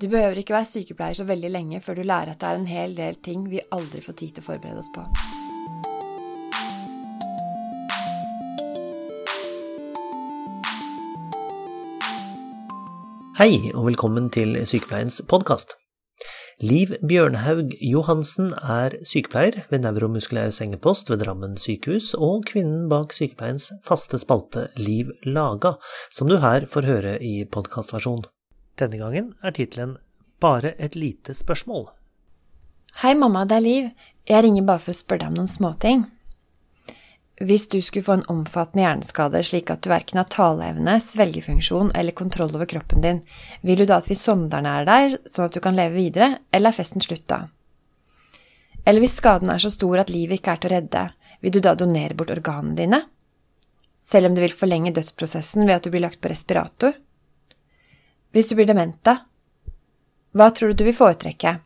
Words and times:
Du 0.00 0.06
behøver 0.08 0.38
ikke 0.40 0.54
være 0.54 0.64
sykepleier 0.64 1.16
så 1.18 1.24
veldig 1.28 1.48
lenge 1.52 1.78
før 1.84 1.98
du 1.98 2.06
lærer 2.08 2.32
at 2.32 2.40
det 2.40 2.48
er 2.48 2.56
en 2.56 2.70
hel 2.70 2.94
del 2.96 3.18
ting 3.20 3.42
vi 3.52 3.60
aldri 3.76 4.00
får 4.00 4.14
tid 4.16 4.30
til 4.38 4.40
å 4.40 4.46
forberede 4.46 4.80
oss 4.80 4.88
på. 4.94 5.04
Hei, 13.36 13.52
og 13.74 13.90
velkommen 13.90 14.32
til 14.32 14.56
Sykepleiens 14.64 15.20
podkast. 15.28 15.76
Liv 16.64 16.96
Bjørnhaug 17.04 17.76
Johansen 17.84 18.50
er 18.56 18.96
sykepleier 19.04 19.66
ved 19.68 19.84
nevromuskulær 19.84 20.48
sengepost 20.52 21.12
ved 21.12 21.26
Drammen 21.26 21.60
sykehus, 21.60 22.14
og 22.16 22.48
kvinnen 22.48 22.88
bak 22.88 23.12
sykepleiens 23.16 23.68
faste 23.84 24.20
spalte 24.20 24.70
Liv 24.80 25.12
Laga, 25.28 25.76
som 26.08 26.28
du 26.28 26.38
her 26.40 26.68
får 26.68 26.88
høre 26.88 27.16
i 27.20 27.42
podkastversjon. 27.44 28.24
Denne 28.78 29.00
gangen 29.00 29.34
er 29.42 29.56
tittelen 29.56 29.96
Bare 30.40 30.72
et 30.78 30.94
lite 30.96 31.34
spørsmål. 31.36 31.90
Hei, 33.02 33.12
mamma, 33.14 33.44
det 33.44 33.58
er 33.58 33.64
Liv. 33.64 33.90
Jeg 34.28 34.44
ringer 34.44 34.64
bare 34.64 34.80
for 34.80 34.94
å 34.94 34.96
spørre 34.96 35.24
deg 35.24 35.32
om 35.32 35.36
noen 35.42 35.50
småting. 35.50 36.06
Hvis 37.40 37.68
du 37.72 37.78
skulle 37.80 38.04
få 38.04 38.18
en 38.18 38.26
omfattende 38.28 38.82
hjerneskade 38.84 39.40
slik 39.48 39.70
at 39.72 39.80
du 39.84 39.88
verken 39.88 40.20
har 40.20 40.28
taleevne, 40.32 40.98
svelgefunksjon 41.00 41.92
eller 41.96 42.16
kontroll 42.16 42.52
over 42.52 42.68
kroppen 42.68 43.00
din, 43.04 43.22
vil 43.64 43.80
du 43.80 43.86
da 43.88 44.00
at 44.00 44.10
vi 44.10 44.16
sonder 44.18 44.64
nær 44.64 44.84
deg, 44.88 45.16
sånn 45.24 45.48
at 45.48 45.56
du 45.56 45.60
kan 45.64 45.76
leve 45.76 45.96
videre, 45.96 46.28
eller 46.52 46.68
er 46.68 46.76
festen 46.76 47.04
slutt 47.04 47.24
da? 47.32 47.46
Eller 48.84 49.00
hvis 49.00 49.16
skaden 49.20 49.52
er 49.52 49.62
så 49.62 49.72
stor 49.72 50.02
at 50.02 50.12
livet 50.12 50.40
ikke 50.40 50.52
er 50.52 50.60
til 50.60 50.70
å 50.70 50.74
redde, 50.74 51.06
vil 51.40 51.54
du 51.56 51.60
da 51.64 51.72
donere 51.76 52.16
bort 52.16 52.32
organene 52.34 52.76
dine? 52.76 53.00
Selv 54.00 54.28
om 54.28 54.36
det 54.36 54.44
vil 54.44 54.56
forlenge 54.56 54.92
dødsprosessen 54.96 55.64
ved 55.64 55.78
at 55.78 55.88
du 55.88 55.92
blir 55.94 56.04
lagt 56.04 56.20
på 56.20 56.32
respirator? 56.32 56.96
Hvis 58.30 58.50
du 58.50 58.56
blir 58.58 58.68
dement, 58.68 58.96
da? 59.04 59.16
Hva 60.36 60.52
tror 60.54 60.70
du 60.70 60.80
du 60.80 60.86
vil 60.86 60.96
foretrekke? 60.96 61.58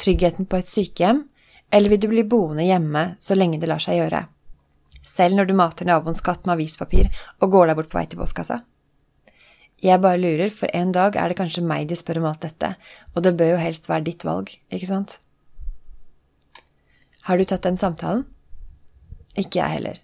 Tryggheten 0.00 0.48
på 0.50 0.58
et 0.58 0.70
sykehjem, 0.70 1.24
eller 1.70 1.92
vil 1.92 2.02
du 2.02 2.10
bli 2.10 2.26
boende 2.26 2.66
hjemme 2.66 3.14
så 3.22 3.36
lenge 3.38 3.60
det 3.62 3.70
lar 3.70 3.82
seg 3.82 4.00
gjøre? 4.00 4.24
selv 5.10 5.36
når 5.36 5.48
du 5.48 5.56
mater 5.56 5.88
naboens 5.88 6.22
katt 6.24 6.46
med 6.46 6.56
avispapir 6.56 7.08
og 7.40 7.52
går 7.54 7.70
deg 7.70 7.78
bort 7.78 7.90
på 7.92 7.98
vei 7.98 8.06
til 8.10 8.20
postkassa? 8.20 8.60
Jeg 9.80 10.02
bare 10.04 10.20
lurer, 10.20 10.50
for 10.52 10.68
en 10.76 10.92
dag 10.92 11.16
er 11.16 11.32
det 11.32 11.38
kanskje 11.38 11.64
meg 11.64 11.86
de 11.88 11.96
spør 11.96 12.20
om 12.20 12.28
alt 12.30 12.42
dette, 12.44 12.74
og 13.14 13.24
det 13.24 13.36
bør 13.40 13.54
jo 13.54 13.62
helst 13.62 13.88
være 13.88 14.04
ditt 14.10 14.26
valg, 14.28 14.52
ikke 14.68 14.90
sant? 14.90 15.16
Har 17.24 17.40
du 17.40 17.46
tatt 17.48 17.64
den 17.64 17.80
samtalen? 17.80 18.26
Ikke 19.40 19.62
jeg 19.62 19.78
heller. 19.78 20.02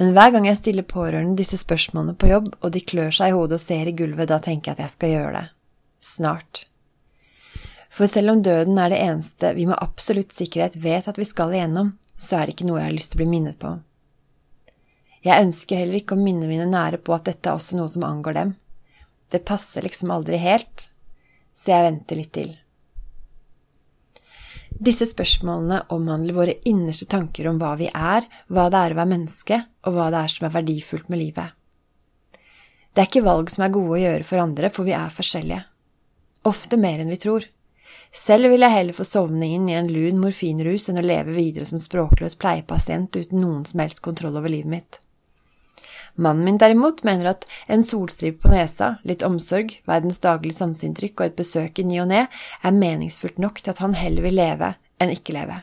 Men 0.00 0.14
hver 0.16 0.32
gang 0.32 0.46
jeg 0.48 0.56
stiller 0.56 0.86
pårørende 0.88 1.36
disse 1.36 1.58
spørsmålene 1.60 2.16
på 2.16 2.30
jobb, 2.30 2.54
og 2.64 2.72
de 2.72 2.80
klør 2.80 3.12
seg 3.12 3.30
i 3.30 3.36
hodet 3.36 3.58
og 3.58 3.62
ser 3.62 3.90
i 3.90 3.92
gulvet, 3.92 4.30
da 4.30 4.38
tenker 4.40 4.70
jeg 4.70 4.78
at 4.78 4.84
jeg 4.86 4.94
skal 4.94 5.12
gjøre 5.12 5.32
det. 5.36 5.46
Snart. 6.00 6.62
For 7.92 8.08
selv 8.08 8.32
om 8.32 8.40
døden 8.40 8.78
er 8.80 8.94
det 8.94 9.00
eneste 9.04 9.50
vi 9.58 9.66
med 9.68 9.76
absolutt 9.82 10.32
sikkerhet 10.32 10.78
vet 10.80 11.10
at 11.10 11.20
vi 11.20 11.26
skal 11.28 11.52
igjennom, 11.52 11.92
så 12.16 12.38
er 12.38 12.46
det 12.46 12.56
ikke 12.56 12.70
noe 12.70 12.80
jeg 12.80 12.88
har 12.88 12.96
lyst 12.96 13.12
til 13.12 13.20
å 13.20 13.22
bli 13.24 13.28
minnet 13.34 13.60
på. 13.60 13.74
Jeg 15.26 15.44
ønsker 15.44 15.82
heller 15.82 16.00
ikke 16.00 16.16
å 16.16 16.22
minne 16.22 16.48
mine 16.48 16.64
nære 16.70 17.02
på 17.04 17.12
at 17.12 17.28
dette 17.28 17.50
er 17.50 17.60
også 17.60 17.76
noe 17.76 17.92
som 17.92 18.06
angår 18.08 18.38
dem. 18.38 18.54
Det 19.28 19.44
passer 19.44 19.84
liksom 19.84 20.14
aldri 20.14 20.40
helt, 20.40 20.88
så 21.52 21.74
jeg 21.74 21.90
venter 21.90 22.22
litt 22.22 22.32
til. 22.38 22.54
Disse 24.80 25.04
spørsmålene 25.04 25.82
omhandler 25.92 26.36
våre 26.36 26.56
innerste 26.64 27.04
tanker 27.12 27.50
om 27.50 27.58
hva 27.60 27.74
vi 27.76 27.90
er, 27.92 28.24
hva 28.48 28.70
det 28.72 28.78
er 28.80 28.94
å 28.94 28.96
være 29.02 29.12
menneske, 29.12 29.58
og 29.84 29.96
hva 29.96 30.06
det 30.12 30.22
er 30.22 30.32
som 30.32 30.46
er 30.48 30.54
verdifullt 30.54 31.10
med 31.12 31.20
livet. 31.20 31.52
Det 32.90 33.02
er 33.02 33.10
ikke 33.10 33.26
valg 33.26 33.52
som 33.52 33.66
er 33.66 33.74
gode 33.74 33.98
å 33.98 34.00
gjøre 34.00 34.26
for 34.26 34.40
andre, 34.40 34.70
for 34.72 34.88
vi 34.88 34.94
er 34.96 35.12
forskjellige. 35.12 35.66
Ofte 36.48 36.78
mer 36.80 37.02
enn 37.02 37.12
vi 37.12 37.20
tror. 37.20 37.44
Selv 38.16 38.48
vil 38.50 38.64
jeg 38.64 38.74
heller 38.74 38.96
få 38.96 39.04
sovne 39.06 39.52
inn 39.52 39.68
i 39.68 39.76
en 39.76 39.92
lun 39.92 40.18
morfinrus 40.22 40.88
enn 40.90 40.98
å 40.98 41.04
leve 41.04 41.36
videre 41.36 41.68
som 41.68 41.78
språkløs 41.78 42.40
pleiepasient 42.40 43.20
uten 43.20 43.44
noen 43.44 43.68
som 43.68 43.84
helst 43.84 44.00
kontroll 44.02 44.40
over 44.40 44.50
livet 44.50 44.72
mitt. 44.72 45.00
Mannen 46.14 46.44
min 46.44 46.58
derimot 46.58 47.04
mener 47.06 47.30
at 47.32 47.46
en 47.70 47.84
solstripe 47.86 48.42
på 48.42 48.52
nesa, 48.52 48.96
litt 49.06 49.22
omsorg, 49.26 49.72
verdens 49.88 50.20
daglige 50.20 50.58
sanseinntrykk 50.58 51.20
og 51.20 51.26
et 51.26 51.38
besøk 51.38 51.78
i 51.80 51.86
ny 51.86 52.00
og 52.02 52.10
ne 52.10 52.26
er 52.26 52.76
meningsfullt 52.76 53.40
nok 53.42 53.62
til 53.62 53.74
at 53.74 53.82
han 53.84 53.96
heller 53.98 54.26
vil 54.26 54.38
leve 54.40 54.74
enn 55.00 55.14
ikke 55.14 55.36
leve. 55.36 55.62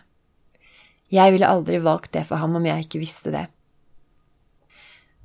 Jeg 1.14 1.32
ville 1.32 1.48
aldri 1.48 1.80
valgt 1.80 2.14
det 2.18 2.26
for 2.28 2.42
ham 2.42 2.58
om 2.60 2.66
jeg 2.68 2.88
ikke 2.88 3.04
visste 3.04 3.32
det. 3.32 3.46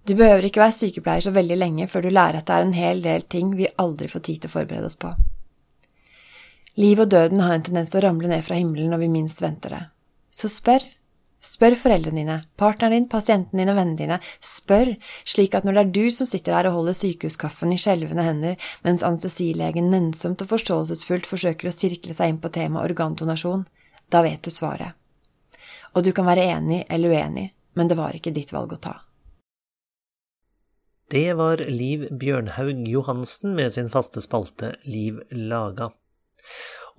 Du 0.07 0.15
behøver 0.19 0.47
ikke 0.47 0.63
være 0.63 0.75
sykepleier 0.75 1.23
så 1.23 1.33
veldig 1.35 1.57
lenge 1.59 1.87
før 1.91 2.07
du 2.07 2.11
lærer 2.11 2.41
at 2.41 2.49
det 2.49 2.55
er 2.57 2.67
en 2.67 2.75
hel 2.75 3.03
del 3.05 3.27
ting 3.31 3.53
vi 3.59 3.71
aldri 3.79 4.11
får 4.11 4.25
tid 4.27 4.43
til 4.43 4.51
å 4.51 4.57
forberede 4.57 4.89
oss 4.91 4.99
på. 4.99 5.13
Liv 6.81 7.03
og 7.05 7.11
døden 7.13 7.43
har 7.45 7.55
en 7.55 7.67
tendens 7.67 7.93
til 7.93 8.01
å 8.01 8.09
ramle 8.09 8.31
ned 8.31 8.43
fra 8.47 8.59
himmelen 8.59 8.91
når 8.91 9.05
vi 9.05 9.13
minst 9.13 9.43
venter 9.45 9.77
det. 9.77 9.83
Så 10.35 10.49
spør. 10.51 10.83
Spør 11.43 11.75
foreldrene 11.75 12.21
dine, 12.21 12.37
partneren 12.55 12.95
din, 12.95 13.09
pasienten 13.11 13.59
din 13.59 13.71
og 13.73 13.75
vennene 13.75 13.99
dine. 13.99 14.19
Spør, 14.39 14.93
slik 15.27 15.57
at 15.59 15.67
når 15.67 15.75
det 15.75 15.83
er 15.83 15.93
du 15.97 16.05
som 16.15 16.29
sitter 16.31 16.55
her 16.55 16.69
og 16.71 16.77
holder 16.77 16.95
sykehuskaffen 16.95 17.75
i 17.75 17.79
skjelvende 17.83 18.27
hender, 18.27 18.69
mens 18.87 19.03
anestesilegen 19.07 19.91
nennsomt 19.91 20.45
og 20.45 20.53
forståelsesfullt 20.53 21.27
forsøker 21.27 21.67
å 21.67 21.75
sirkle 21.75 22.15
seg 22.15 22.31
inn 22.31 22.39
på 22.43 22.53
temaet 22.55 22.93
organdonasjon, 22.93 23.65
da 24.15 24.23
vet 24.23 24.47
du 24.47 24.55
svaret. 24.55 24.95
Og 25.99 26.07
du 26.07 26.13
kan 26.15 26.31
være 26.31 26.47
enig 26.55 26.85
eller 26.87 27.11
uenig, 27.11 27.49
men 27.75 27.91
det 27.91 27.99
var 27.99 28.15
ikke 28.15 28.35
ditt 28.35 28.55
valg 28.55 28.77
å 28.77 28.83
ta. 28.87 28.95
Det 31.13 31.27
var 31.37 31.61
Liv 31.69 32.07
Bjørnhaug 32.23 32.87
Johansen 32.89 33.59
med 33.59 33.75
sin 33.75 33.91
faste 33.93 34.23
spalte 34.25 34.77
Liv 34.87 35.19
laga. 35.35 35.91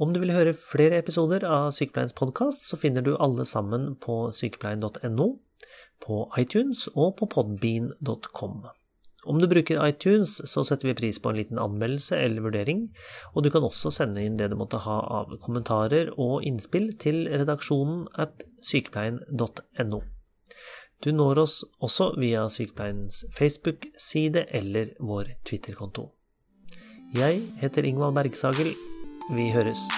Om 0.01 0.13
du 0.13 0.19
vil 0.23 0.33
høre 0.33 0.55
flere 0.57 0.97
episoder 0.97 1.43
av 1.45 1.69
Sykepleiens 1.75 2.15
podkast, 2.17 2.65
så 2.65 2.79
finner 2.81 3.05
du 3.05 3.13
alle 3.21 3.45
sammen 3.45 3.91
på 4.01 4.31
sykepleien.no, 4.33 5.27
på 6.01 6.21
iTunes 6.41 6.87
og 6.95 7.19
på 7.19 7.29
podbean.com. 7.29 8.63
Om 9.23 9.39
du 9.39 9.47
bruker 9.47 9.79
iTunes, 9.85 10.35
så 10.49 10.63
setter 10.67 10.89
vi 10.89 10.95
pris 10.97 11.19
på 11.21 11.31
en 11.31 11.37
liten 11.37 11.61
anmeldelse 11.61 12.17
eller 12.19 12.43
vurdering, 12.43 12.81
og 13.31 13.45
du 13.45 13.51
kan 13.53 13.63
også 13.63 13.91
sende 13.93 14.23
inn 14.25 14.35
det 14.39 14.49
du 14.51 14.57
måtte 14.59 14.81
ha 14.83 14.97
av 15.21 15.37
kommentarer 15.45 16.09
og 16.17 16.43
innspill 16.43 16.89
til 16.99 17.27
redaksjonen 17.29 18.07
at 18.19 18.43
sykepleien.no. 18.65 20.01
Du 21.03 21.11
når 21.11 21.43
oss 21.43 21.55
også 21.83 22.13
via 22.15 22.45
Sykepleiens 22.51 23.25
Facebook-side 23.35 24.45
eller 24.55 24.95
vår 25.03 25.35
Twitter-konto. 25.43 26.07
Jeg 27.13 27.43
heter 27.59 27.85
Ingvald 27.85 28.15
Bergsagel. 28.15 28.71
Vi 29.29 29.51
høres. 29.51 29.89